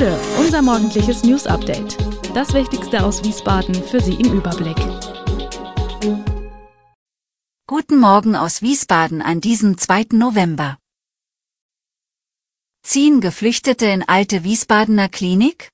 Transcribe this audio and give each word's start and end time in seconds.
Bude, 0.00 0.18
unser 0.38 0.62
morgendliches 0.62 1.24
News 1.24 1.46
Update. 1.46 1.98
Das 2.34 2.54
Wichtigste 2.54 3.04
aus 3.04 3.22
Wiesbaden 3.22 3.74
für 3.74 4.00
Sie 4.00 4.14
im 4.14 4.32
Überblick. 4.32 4.78
Guten 7.66 7.98
Morgen 7.98 8.34
aus 8.34 8.62
Wiesbaden 8.62 9.20
an 9.20 9.42
diesem 9.42 9.76
2. 9.76 10.06
November. 10.12 10.78
Ziehen 12.82 13.20
Geflüchtete 13.20 13.84
in 13.84 14.02
alte 14.02 14.42
Wiesbadener 14.42 15.10
Klinik? 15.10 15.68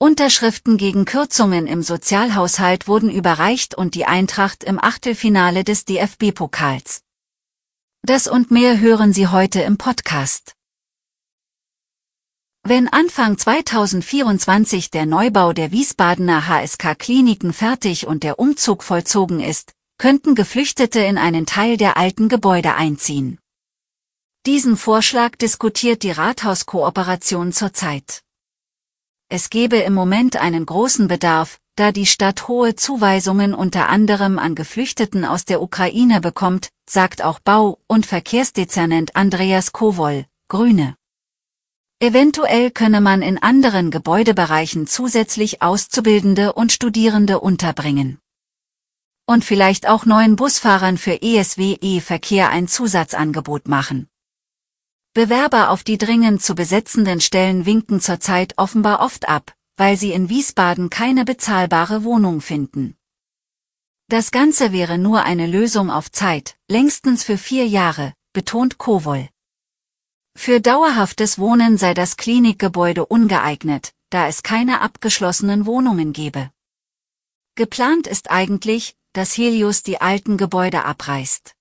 Unterschriften 0.00 0.76
gegen 0.76 1.04
Kürzungen 1.04 1.68
im 1.68 1.84
Sozialhaushalt 1.84 2.88
wurden 2.88 3.12
überreicht 3.12 3.76
und 3.76 3.94
die 3.94 4.06
Eintracht 4.06 4.64
im 4.64 4.82
Achtelfinale 4.82 5.62
des 5.62 5.84
DFB-Pokals. 5.84 7.02
Das 8.02 8.26
und 8.26 8.50
mehr 8.50 8.80
hören 8.80 9.12
Sie 9.12 9.28
heute 9.28 9.60
im 9.60 9.78
Podcast. 9.78 10.56
Wenn 12.62 12.88
Anfang 12.88 13.38
2024 13.38 14.90
der 14.90 15.06
Neubau 15.06 15.52
der 15.52 15.72
Wiesbadener 15.72 16.46
HSK-Kliniken 16.46 17.52
fertig 17.52 18.06
und 18.06 18.22
der 18.22 18.38
Umzug 18.38 18.82
vollzogen 18.82 19.40
ist, 19.40 19.72
könnten 19.98 20.34
Geflüchtete 20.34 21.00
in 21.00 21.18
einen 21.18 21.46
Teil 21.46 21.76
der 21.78 21.96
alten 21.96 22.28
Gebäude 22.28 22.74
einziehen. 22.74 23.38
Diesen 24.46 24.76
Vorschlag 24.76 25.36
diskutiert 25.36 26.02
die 26.02 26.10
Rathauskooperation 26.10 27.52
zurzeit. 27.52 28.22
Es 29.28 29.48
gebe 29.48 29.76
im 29.76 29.94
Moment 29.94 30.36
einen 30.36 30.66
großen 30.66 31.08
Bedarf, 31.08 31.58
da 31.76 31.92
die 31.92 32.06
Stadt 32.06 32.46
hohe 32.46 32.76
Zuweisungen 32.76 33.54
unter 33.54 33.88
anderem 33.88 34.38
an 34.38 34.54
Geflüchteten 34.54 35.24
aus 35.24 35.44
der 35.44 35.62
Ukraine 35.62 36.20
bekommt, 36.20 36.68
sagt 36.88 37.22
auch 37.22 37.40
Bau- 37.40 37.78
und 37.86 38.06
Verkehrsdezernent 38.06 39.16
Andreas 39.16 39.72
Kowol, 39.72 40.26
Grüne. 40.48 40.96
Eventuell 42.02 42.70
könne 42.70 43.02
man 43.02 43.20
in 43.20 43.36
anderen 43.36 43.90
Gebäudebereichen 43.90 44.86
zusätzlich 44.86 45.60
Auszubildende 45.60 46.54
und 46.54 46.72
Studierende 46.72 47.40
unterbringen. 47.40 48.18
Und 49.26 49.44
vielleicht 49.44 49.86
auch 49.86 50.06
neuen 50.06 50.34
Busfahrern 50.34 50.96
für 50.96 51.20
ESWE-Verkehr 51.20 52.48
ein 52.48 52.68
Zusatzangebot 52.68 53.68
machen. 53.68 54.08
Bewerber 55.12 55.68
auf 55.68 55.84
die 55.84 55.98
dringend 55.98 56.40
zu 56.40 56.54
besetzenden 56.54 57.20
Stellen 57.20 57.66
winken 57.66 58.00
zurzeit 58.00 58.54
offenbar 58.56 59.00
oft 59.00 59.28
ab, 59.28 59.54
weil 59.76 59.98
sie 59.98 60.12
in 60.12 60.30
Wiesbaden 60.30 60.88
keine 60.88 61.26
bezahlbare 61.26 62.02
Wohnung 62.02 62.40
finden. 62.40 62.96
Das 64.08 64.30
Ganze 64.30 64.72
wäre 64.72 64.96
nur 64.96 65.24
eine 65.24 65.46
Lösung 65.46 65.90
auf 65.90 66.10
Zeit, 66.10 66.56
längstens 66.66 67.24
für 67.24 67.36
vier 67.36 67.66
Jahre, 67.66 68.14
betont 68.32 68.78
Kowol. 68.78 69.28
Für 70.36 70.60
dauerhaftes 70.60 71.38
Wohnen 71.38 71.76
sei 71.76 71.94
das 71.94 72.16
Klinikgebäude 72.16 73.04
ungeeignet, 73.04 73.92
da 74.10 74.28
es 74.28 74.42
keine 74.42 74.80
abgeschlossenen 74.80 75.66
Wohnungen 75.66 76.12
gebe. 76.12 76.50
Geplant 77.56 78.06
ist 78.06 78.30
eigentlich, 78.30 78.96
dass 79.12 79.36
Helios 79.36 79.82
die 79.82 80.00
alten 80.00 80.36
Gebäude 80.36 80.84
abreißt. 80.84 81.54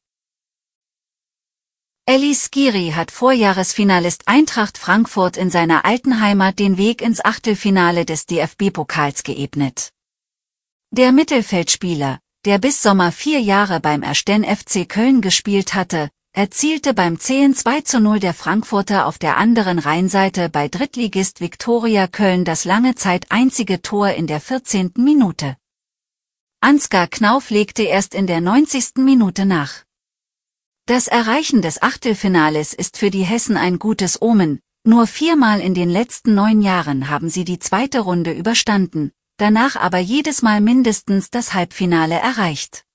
Ellis 2.06 2.46
Skiri 2.46 2.94
hat 2.96 3.12
Vorjahresfinalist 3.12 4.28
Eintracht 4.28 4.78
Frankfurt 4.80 5.38
in 5.38 5.52
seiner 5.52 5.86
alten 5.86 6.20
Heimat 6.20 6.58
den 6.58 6.78
Weg 6.78 7.02
ins 7.02 7.24
Achtelfinale 7.24 8.04
des 8.04 8.26
DFB-Pokals 8.26 9.24
geebnet. 9.24 9.92
Der 10.92 11.12
Mittelfeldspieler, 11.12 12.20
der 12.46 12.58
bis 12.58 12.82
Sommer 12.82 13.12
vier 13.12 13.40
Jahre 13.42 13.80
beim 13.80 14.02
Ersten 14.02 14.44
FC 14.44 14.90
Köln 14.90 15.22
gespielt 15.22 15.76
hatte, 15.76 16.10
erzielte 16.40 16.94
beim 16.94 17.20
10 17.20 17.54
2 17.54 17.82
zu 17.82 18.00
0 18.00 18.22
der 18.22 18.34
Frankfurter 18.34 19.08
auf 19.08 19.20
der 19.20 19.36
anderen 19.36 19.78
Rheinseite 19.78 20.48
bei 20.48 20.70
Drittligist 20.70 21.42
Viktoria 21.42 22.08
Köln 22.08 22.46
das 22.46 22.64
lange 22.64 22.96
Zeit 22.96 23.26
einzige 23.30 23.82
Tor 23.82 24.12
in 24.12 24.26
der 24.26 24.40
14. 24.40 24.94
Minute. 24.96 25.58
Ansgar 26.62 27.08
Knauf 27.08 27.50
legte 27.50 27.84
erst 27.84 28.16
in 28.16 28.26
der 28.26 28.40
90. 28.40 29.00
Minute 29.00 29.46
nach. 29.46 29.84
Das 30.86 31.10
Erreichen 31.10 31.62
des 31.62 31.82
Achtelfinales 31.82 32.74
ist 32.74 32.96
für 32.96 33.10
die 33.12 33.24
Hessen 33.24 33.58
ein 33.58 33.78
gutes 33.78 34.22
Omen, 34.22 34.62
nur 34.86 35.08
viermal 35.08 35.60
in 35.60 35.74
den 35.74 35.90
letzten 35.90 36.36
neun 36.36 36.62
Jahren 36.62 37.10
haben 37.10 37.30
sie 37.30 37.44
die 37.44 37.60
zweite 37.60 38.00
Runde 38.00 38.32
überstanden, 38.32 39.12
danach 39.36 39.76
aber 39.76 39.98
jedes 39.98 40.42
Mal 40.42 40.62
mindestens 40.62 41.32
das 41.32 41.54
Halbfinale 41.54 42.16
erreicht. 42.16 42.86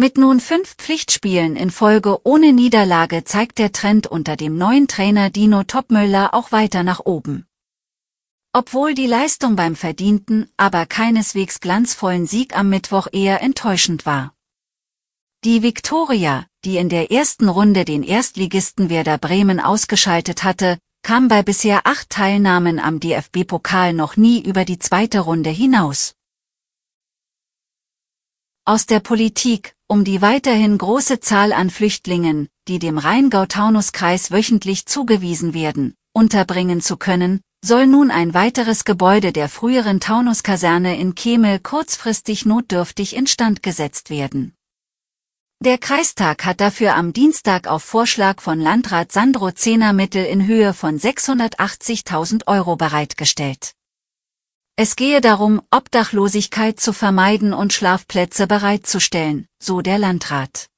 Mit 0.00 0.16
nun 0.16 0.38
fünf 0.38 0.76
Pflichtspielen 0.76 1.56
in 1.56 1.72
Folge 1.72 2.24
ohne 2.24 2.52
Niederlage 2.52 3.24
zeigt 3.24 3.58
der 3.58 3.72
Trend 3.72 4.06
unter 4.06 4.36
dem 4.36 4.56
neuen 4.56 4.86
Trainer 4.86 5.28
Dino 5.28 5.64
Topmöller 5.64 6.34
auch 6.34 6.52
weiter 6.52 6.84
nach 6.84 7.00
oben. 7.00 7.46
Obwohl 8.52 8.94
die 8.94 9.08
Leistung 9.08 9.56
beim 9.56 9.74
verdienten, 9.74 10.48
aber 10.56 10.86
keineswegs 10.86 11.58
glanzvollen 11.58 12.28
Sieg 12.28 12.56
am 12.56 12.68
Mittwoch 12.68 13.08
eher 13.10 13.42
enttäuschend 13.42 14.06
war. 14.06 14.34
Die 15.42 15.64
Viktoria, 15.64 16.46
die 16.64 16.76
in 16.76 16.90
der 16.90 17.10
ersten 17.10 17.48
Runde 17.48 17.84
den 17.84 18.04
Erstligisten 18.04 18.90
Werder 18.90 19.18
Bremen 19.18 19.58
ausgeschaltet 19.58 20.44
hatte, 20.44 20.78
kam 21.02 21.26
bei 21.26 21.42
bisher 21.42 21.88
acht 21.88 22.08
Teilnahmen 22.08 22.78
am 22.78 23.00
DFB-Pokal 23.00 23.94
noch 23.94 24.16
nie 24.16 24.40
über 24.44 24.64
die 24.64 24.78
zweite 24.78 25.18
Runde 25.18 25.50
hinaus. 25.50 26.14
Aus 28.68 28.84
der 28.84 29.00
Politik, 29.00 29.72
um 29.86 30.04
die 30.04 30.20
weiterhin 30.20 30.76
große 30.76 31.20
Zahl 31.20 31.54
an 31.54 31.70
Flüchtlingen, 31.70 32.50
die 32.68 32.78
dem 32.78 32.98
Rheingau-Taunus-Kreis 32.98 34.30
wöchentlich 34.30 34.84
zugewiesen 34.84 35.54
werden, 35.54 35.94
unterbringen 36.12 36.82
zu 36.82 36.98
können, 36.98 37.40
soll 37.64 37.86
nun 37.86 38.10
ein 38.10 38.34
weiteres 38.34 38.84
Gebäude 38.84 39.32
der 39.32 39.48
früheren 39.48 40.00
Taunus-Kaserne 40.00 40.98
in 40.98 41.14
Kemel 41.14 41.60
kurzfristig 41.60 42.44
notdürftig 42.44 43.16
instand 43.16 43.62
gesetzt 43.62 44.10
werden. 44.10 44.52
Der 45.64 45.78
Kreistag 45.78 46.44
hat 46.44 46.60
dafür 46.60 46.94
am 46.94 47.14
Dienstag 47.14 47.68
auf 47.68 47.82
Vorschlag 47.82 48.42
von 48.42 48.60
Landrat 48.60 49.12
Sandro 49.12 49.50
Zehner 49.50 49.94
Mittel 49.94 50.26
in 50.26 50.46
Höhe 50.46 50.74
von 50.74 50.98
680.000 50.98 52.46
Euro 52.46 52.76
bereitgestellt. 52.76 53.77
Es 54.80 54.94
gehe 54.94 55.20
darum, 55.20 55.60
Obdachlosigkeit 55.72 56.78
zu 56.78 56.92
vermeiden 56.92 57.52
und 57.52 57.72
Schlafplätze 57.72 58.46
bereitzustellen, 58.46 59.48
so 59.60 59.80
der 59.80 59.98
Landrat. 59.98 60.68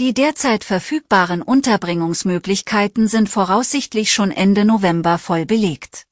Die 0.00 0.14
derzeit 0.14 0.64
verfügbaren 0.64 1.42
Unterbringungsmöglichkeiten 1.42 3.06
sind 3.06 3.28
voraussichtlich 3.28 4.10
schon 4.10 4.30
Ende 4.30 4.64
November 4.64 5.18
voll 5.18 5.44
belegt. 5.44 6.06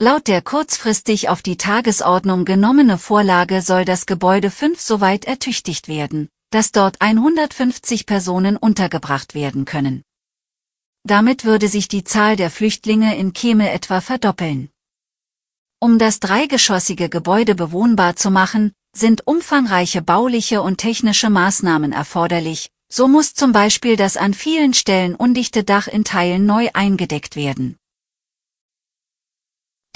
Laut 0.00 0.28
der 0.28 0.42
kurzfristig 0.42 1.28
auf 1.28 1.42
die 1.42 1.56
Tagesordnung 1.56 2.44
genommene 2.44 2.96
Vorlage 2.96 3.60
soll 3.60 3.84
das 3.84 4.06
Gebäude 4.06 4.52
5 4.52 4.80
soweit 4.80 5.24
ertüchtigt 5.24 5.88
werden, 5.88 6.28
dass 6.50 6.70
dort 6.70 7.00
150 7.00 8.06
Personen 8.06 8.56
untergebracht 8.56 9.34
werden 9.34 9.64
können. 9.64 10.04
Damit 11.02 11.44
würde 11.44 11.66
sich 11.66 11.88
die 11.88 12.04
Zahl 12.04 12.36
der 12.36 12.52
Flüchtlinge 12.52 13.16
in 13.16 13.32
Keme 13.32 13.72
etwa 13.72 14.00
verdoppeln. 14.00 14.70
Um 15.82 15.98
das 15.98 16.20
dreigeschossige 16.20 17.08
Gebäude 17.08 17.54
bewohnbar 17.54 18.14
zu 18.14 18.30
machen, 18.30 18.72
sind 18.94 19.26
umfangreiche 19.26 20.02
bauliche 20.02 20.60
und 20.60 20.76
technische 20.76 21.30
Maßnahmen 21.30 21.92
erforderlich, 21.92 22.68
so 22.92 23.08
muss 23.08 23.32
zum 23.32 23.52
Beispiel 23.52 23.96
das 23.96 24.18
an 24.18 24.34
vielen 24.34 24.74
Stellen 24.74 25.14
undichte 25.14 25.64
Dach 25.64 25.88
in 25.88 26.04
Teilen 26.04 26.44
neu 26.44 26.68
eingedeckt 26.74 27.34
werden. 27.34 27.78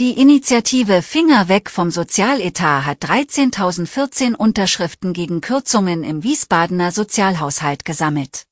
Die 0.00 0.12
Initiative 0.19 1.03
Finger 1.03 1.49
weg 1.49 1.69
vom 1.69 1.91
Sozialetat 1.91 2.87
hat 2.87 3.05
13.014 3.05 4.34
Unterschriften 4.34 5.12
gegen 5.12 5.43
Kürzungen 5.43 6.03
im 6.03 6.22
Wiesbadener 6.22 6.93
Sozialhaushalt 6.93 7.84
gesammelt. 7.84 8.47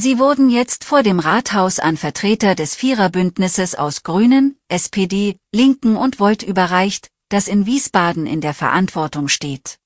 Sie 0.00 0.20
wurden 0.20 0.48
jetzt 0.48 0.84
vor 0.84 1.02
dem 1.02 1.18
Rathaus 1.18 1.80
an 1.80 1.96
Vertreter 1.96 2.54
des 2.54 2.76
Viererbündnisses 2.76 3.74
aus 3.74 4.04
Grünen, 4.04 4.56
SPD, 4.68 5.40
Linken 5.52 5.96
und 5.96 6.20
Volt 6.20 6.44
überreicht, 6.44 7.10
das 7.30 7.48
in 7.48 7.66
Wiesbaden 7.66 8.24
in 8.24 8.40
der 8.40 8.54
Verantwortung 8.54 9.26
steht. 9.26 9.80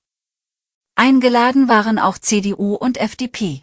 Eingeladen 0.97 1.67
waren 1.67 1.99
auch 1.99 2.19
CDU 2.19 2.75
und 2.75 2.99
FDP. 2.99 3.63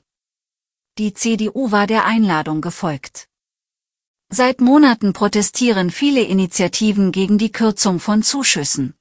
Die 0.97 1.13
CDU 1.13 1.69
war 1.69 1.85
der 1.85 2.05
Einladung 2.05 2.61
gefolgt. 2.61 3.27
Seit 4.29 4.59
Monaten 4.59 5.13
protestieren 5.13 5.91
viele 5.91 6.21
Initiativen 6.21 7.11
gegen 7.11 7.37
die 7.37 7.51
Kürzung 7.51 7.99
von 7.99 8.23
Zuschüssen. 8.23 8.95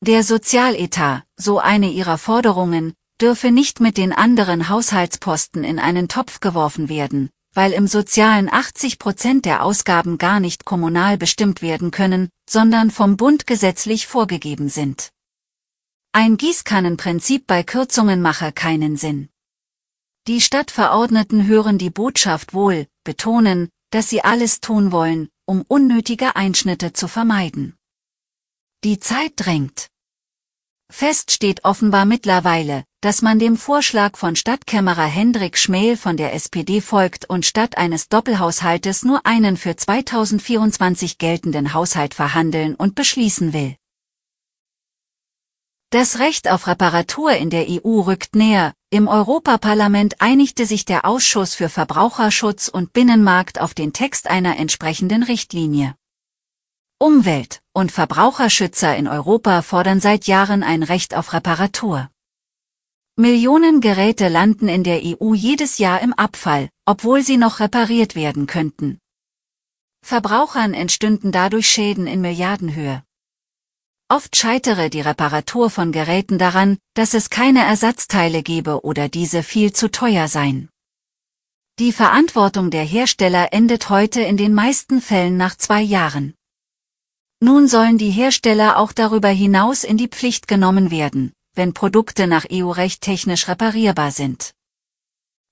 Der 0.00 0.22
Sozialetat, 0.22 1.24
so 1.34 1.58
eine 1.58 1.90
ihrer 1.90 2.18
Forderungen, 2.18 2.94
dürfe 3.20 3.50
nicht 3.50 3.80
mit 3.80 3.96
den 3.96 4.12
anderen 4.12 4.68
Haushaltsposten 4.68 5.64
in 5.64 5.78
einen 5.78 6.08
Topf 6.08 6.40
geworfen 6.40 6.88
werden, 6.88 7.30
weil 7.54 7.72
im 7.72 7.86
Sozialen 7.86 8.52
80 8.52 8.98
Prozent 8.98 9.44
der 9.44 9.64
Ausgaben 9.64 10.18
gar 10.18 10.40
nicht 10.40 10.64
kommunal 10.64 11.16
bestimmt 11.16 11.62
werden 11.62 11.90
können, 11.90 12.28
sondern 12.48 12.90
vom 12.90 13.16
Bund 13.16 13.46
gesetzlich 13.46 14.06
vorgegeben 14.06 14.68
sind. 14.68 15.10
Ein 16.12 16.36
Gießkannenprinzip 16.36 17.46
bei 17.46 17.62
Kürzungen 17.62 18.22
mache 18.22 18.52
keinen 18.52 18.96
Sinn. 18.96 19.28
Die 20.26 20.40
Stadtverordneten 20.40 21.46
hören 21.46 21.78
die 21.78 21.90
Botschaft 21.90 22.52
wohl, 22.52 22.86
betonen, 23.04 23.68
dass 23.90 24.08
sie 24.08 24.22
alles 24.22 24.60
tun 24.60 24.92
wollen, 24.92 25.28
um 25.46 25.62
unnötige 25.68 26.36
Einschnitte 26.36 26.92
zu 26.92 27.06
vermeiden. 27.06 27.76
Die 28.84 28.98
Zeit 28.98 29.32
drängt. 29.36 29.88
Fest 30.98 31.30
steht 31.30 31.64
offenbar 31.64 32.06
mittlerweile, 32.06 32.84
dass 33.00 33.20
man 33.20 33.38
dem 33.38 33.56
Vorschlag 33.56 34.16
von 34.16 34.34
Stadtkämmerer 34.34 35.04
Hendrik 35.04 35.58
Schmähl 35.58 35.96
von 35.96 36.16
der 36.16 36.32
SPD 36.32 36.80
folgt 36.80 37.28
und 37.28 37.44
statt 37.44 37.76
eines 37.76 38.08
Doppelhaushaltes 38.08 39.04
nur 39.04 39.26
einen 39.26 39.56
für 39.56 39.76
2024 39.76 41.18
geltenden 41.18 41.74
Haushalt 41.74 42.14
verhandeln 42.14 42.74
und 42.74 42.94
beschließen 42.94 43.52
will. 43.52 43.76
Das 45.90 46.18
Recht 46.18 46.50
auf 46.50 46.66
Reparatur 46.66 47.32
in 47.32 47.50
der 47.50 47.66
EU 47.68 48.00
rückt 48.00 48.34
näher. 48.34 48.72
Im 48.90 49.06
Europaparlament 49.06 50.20
einigte 50.20 50.66
sich 50.66 50.84
der 50.84 51.04
Ausschuss 51.04 51.54
für 51.54 51.68
Verbraucherschutz 51.68 52.68
und 52.68 52.92
Binnenmarkt 52.92 53.60
auf 53.60 53.74
den 53.74 53.92
Text 53.92 54.28
einer 54.28 54.56
entsprechenden 54.56 55.22
Richtlinie. 55.22 55.94
Umwelt- 56.98 57.60
und 57.74 57.92
Verbraucherschützer 57.92 58.96
in 58.96 59.06
Europa 59.06 59.60
fordern 59.60 60.00
seit 60.00 60.26
Jahren 60.26 60.62
ein 60.62 60.82
Recht 60.82 61.14
auf 61.14 61.34
Reparatur. 61.34 62.08
Millionen 63.16 63.82
Geräte 63.82 64.28
landen 64.28 64.66
in 64.68 64.82
der 64.82 65.02
EU 65.04 65.34
jedes 65.34 65.76
Jahr 65.76 66.00
im 66.00 66.14
Abfall, 66.14 66.70
obwohl 66.86 67.22
sie 67.22 67.36
noch 67.36 67.60
repariert 67.60 68.14
werden 68.14 68.46
könnten. 68.46 68.98
Verbrauchern 70.02 70.72
entstünden 70.72 71.32
dadurch 71.32 71.68
Schäden 71.68 72.06
in 72.06 72.22
Milliardenhöhe. 72.22 73.02
Oft 74.08 74.34
scheitere 74.34 74.88
die 74.88 75.02
Reparatur 75.02 75.68
von 75.68 75.92
Geräten 75.92 76.38
daran, 76.38 76.78
dass 76.94 77.12
es 77.12 77.28
keine 77.28 77.62
Ersatzteile 77.62 78.42
gebe 78.42 78.84
oder 78.84 79.10
diese 79.10 79.42
viel 79.42 79.74
zu 79.74 79.90
teuer 79.90 80.28
seien. 80.28 80.70
Die 81.78 81.92
Verantwortung 81.92 82.70
der 82.70 82.84
Hersteller 82.84 83.52
endet 83.52 83.90
heute 83.90 84.22
in 84.22 84.38
den 84.38 84.54
meisten 84.54 85.02
Fällen 85.02 85.36
nach 85.36 85.56
zwei 85.56 85.82
Jahren. 85.82 86.35
Nun 87.40 87.68
sollen 87.68 87.98
die 87.98 88.10
Hersteller 88.10 88.78
auch 88.78 88.92
darüber 88.92 89.28
hinaus 89.28 89.84
in 89.84 89.98
die 89.98 90.08
Pflicht 90.08 90.48
genommen 90.48 90.90
werden, 90.90 91.32
wenn 91.54 91.74
Produkte 91.74 92.26
nach 92.26 92.46
EU-Recht 92.50 93.02
technisch 93.02 93.46
reparierbar 93.48 94.10
sind. 94.10 94.54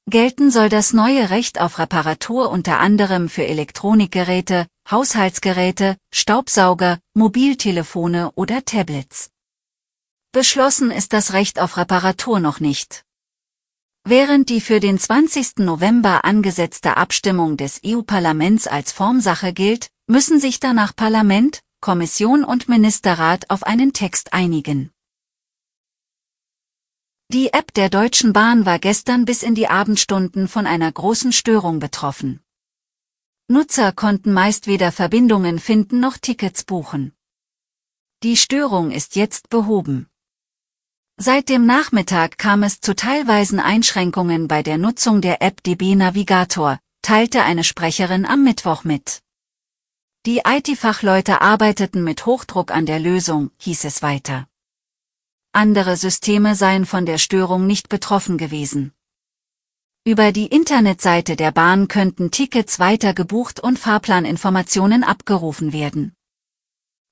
Gelten 0.08 0.50
soll 0.50 0.68
das 0.68 0.92
neue 0.92 1.30
Recht 1.30 1.60
auf 1.60 1.78
Reparatur 1.78 2.50
unter 2.50 2.78
anderem 2.78 3.28
für 3.28 3.46
Elektronikgeräte, 3.46 4.66
Haushaltsgeräte, 4.90 5.96
Staubsauger, 6.12 6.98
Mobiltelefone 7.14 8.30
oder 8.34 8.64
Tablets. 8.64 9.30
Beschlossen 10.32 10.90
ist 10.90 11.12
das 11.12 11.32
Recht 11.32 11.58
auf 11.60 11.76
Reparatur 11.76 12.40
noch 12.40 12.60
nicht. 12.60 13.04
Während 14.04 14.50
die 14.50 14.60
für 14.60 14.80
den 14.80 14.98
20. 14.98 15.58
November 15.58 16.24
angesetzte 16.24 16.98
Abstimmung 16.98 17.56
des 17.56 17.80
EU-Parlaments 17.84 18.66
als 18.66 18.92
Formsache 18.92 19.54
gilt, 19.54 19.88
müssen 20.06 20.38
sich 20.40 20.60
danach 20.60 20.94
Parlament, 20.94 21.60
Kommission 21.84 22.44
und 22.44 22.66
Ministerrat 22.66 23.50
auf 23.50 23.62
einen 23.62 23.92
Text 23.92 24.32
einigen. 24.32 24.90
Die 27.30 27.52
App 27.52 27.74
der 27.74 27.90
Deutschen 27.90 28.32
Bahn 28.32 28.64
war 28.64 28.78
gestern 28.78 29.26
bis 29.26 29.42
in 29.42 29.54
die 29.54 29.68
Abendstunden 29.68 30.48
von 30.48 30.66
einer 30.66 30.90
großen 30.90 31.30
Störung 31.30 31.80
betroffen. 31.80 32.40
Nutzer 33.48 33.92
konnten 33.92 34.32
meist 34.32 34.66
weder 34.66 34.92
Verbindungen 34.92 35.58
finden 35.58 36.00
noch 36.00 36.16
Tickets 36.16 36.64
buchen. 36.64 37.12
Die 38.22 38.38
Störung 38.38 38.90
ist 38.90 39.14
jetzt 39.14 39.50
behoben. 39.50 40.08
Seit 41.18 41.50
dem 41.50 41.66
Nachmittag 41.66 42.38
kam 42.38 42.62
es 42.62 42.80
zu 42.80 42.96
teilweisen 42.96 43.60
Einschränkungen 43.60 44.48
bei 44.48 44.62
der 44.62 44.78
Nutzung 44.78 45.20
der 45.20 45.42
App 45.42 45.62
DB 45.62 45.96
Navigator, 45.96 46.78
teilte 47.02 47.42
eine 47.42 47.62
Sprecherin 47.62 48.24
am 48.24 48.42
Mittwoch 48.42 48.84
mit. 48.84 49.23
Die 50.26 50.40
IT-Fachleute 50.46 51.42
arbeiteten 51.42 52.02
mit 52.02 52.24
Hochdruck 52.24 52.70
an 52.70 52.86
der 52.86 52.98
Lösung, 52.98 53.50
hieß 53.58 53.84
es 53.84 54.00
weiter. 54.00 54.48
Andere 55.52 55.98
Systeme 55.98 56.54
seien 56.54 56.86
von 56.86 57.04
der 57.04 57.18
Störung 57.18 57.66
nicht 57.66 57.90
betroffen 57.90 58.38
gewesen. 58.38 58.94
Über 60.02 60.32
die 60.32 60.46
Internetseite 60.46 61.36
der 61.36 61.52
Bahn 61.52 61.88
könnten 61.88 62.30
Tickets 62.30 62.78
weiter 62.78 63.12
gebucht 63.12 63.60
und 63.60 63.78
Fahrplaninformationen 63.78 65.04
abgerufen 65.04 65.74
werden. 65.74 66.14